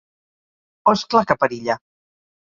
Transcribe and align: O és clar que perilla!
O 0.91 0.93
és 0.99 1.03
clar 1.11 1.21
que 1.31 1.37
perilla! 1.43 1.75